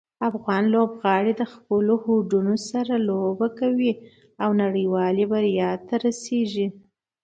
[0.29, 3.91] افغان لوبغاړي د خپلو هوډونو سره لوبه کوي
[4.43, 6.65] او نړیوالې بریا ته رسي.